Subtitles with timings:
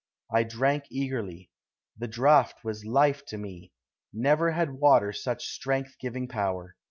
[0.31, 1.51] "I drank eagerly.
[1.95, 3.71] The draught was life to me.
[4.11, 6.75] Never had water such strength giving power.